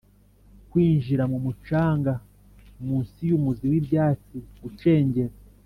[0.69, 2.13] kwinjira mu mucanga
[2.85, 5.33] munsi yumuzi wibyatsi, gucengera